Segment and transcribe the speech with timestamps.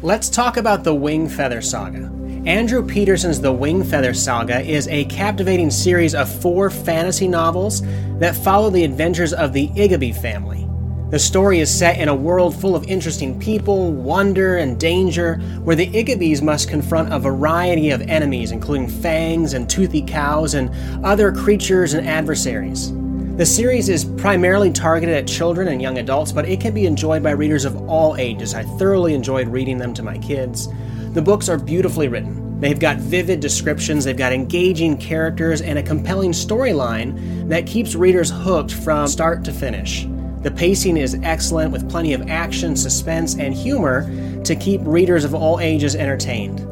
[0.00, 2.08] Let's talk about the Wingfeather Saga.
[2.46, 7.82] Andrew Peterson's The Wingfeather Saga is a captivating series of four fantasy novels
[8.20, 10.68] that follow the adventures of the Igiby family.
[11.10, 15.34] The story is set in a world full of interesting people, wonder, and danger,
[15.64, 20.70] where the Igibys must confront a variety of enemies, including fangs and toothy cows and
[21.04, 22.92] other creatures and adversaries.
[23.38, 27.22] The series is primarily targeted at children and young adults, but it can be enjoyed
[27.22, 28.52] by readers of all ages.
[28.52, 30.68] I thoroughly enjoyed reading them to my kids.
[31.12, 32.58] The books are beautifully written.
[32.58, 38.28] They've got vivid descriptions, they've got engaging characters, and a compelling storyline that keeps readers
[38.28, 40.08] hooked from start to finish.
[40.42, 45.32] The pacing is excellent with plenty of action, suspense, and humor to keep readers of
[45.32, 46.66] all ages entertained.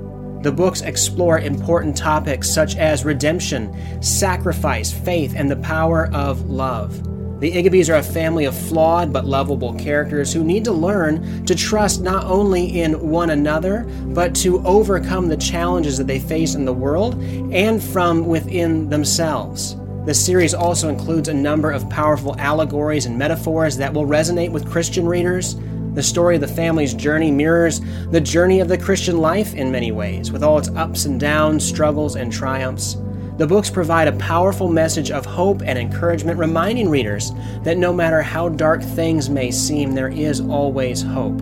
[0.47, 7.03] The books explore important topics such as redemption, sacrifice, faith, and the power of love.
[7.41, 11.57] The Igibys are a family of flawed but lovable characters who need to learn to
[11.57, 16.65] trust not only in one another, but to overcome the challenges that they face in
[16.65, 17.21] the world
[17.53, 19.75] and from within themselves.
[20.05, 24.71] The series also includes a number of powerful allegories and metaphors that will resonate with
[24.71, 25.57] Christian readers.
[25.97, 27.81] The story of the family's journey mirrors
[28.11, 31.67] the journey of the Christian life in many ways, with all its ups and downs,
[31.67, 32.99] struggles, and triumphs.
[33.39, 38.21] The books provide a powerful message of hope and encouragement, reminding readers that no matter
[38.21, 41.41] how dark things may seem, there is always hope.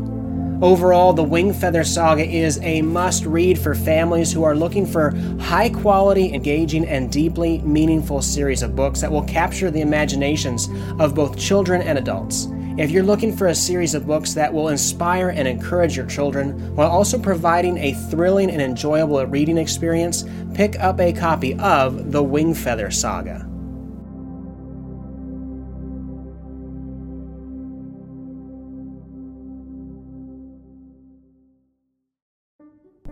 [0.63, 5.69] Overall, the Wingfeather Saga is a must read for families who are looking for high
[5.69, 10.69] quality, engaging, and deeply meaningful series of books that will capture the imaginations
[11.01, 12.47] of both children and adults.
[12.77, 16.75] If you're looking for a series of books that will inspire and encourage your children
[16.75, 22.25] while also providing a thrilling and enjoyable reading experience, pick up a copy of The
[22.25, 23.49] Wingfeather Saga.